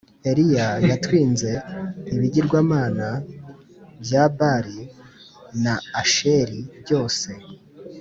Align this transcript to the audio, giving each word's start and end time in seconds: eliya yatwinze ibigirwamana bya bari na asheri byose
eliya 0.29 0.69
yatwinze 0.89 1.51
ibigirwamana 2.15 3.07
bya 4.03 4.23
bari 4.37 4.79
na 5.63 5.73
asheri 6.01 6.59
byose 6.81 7.29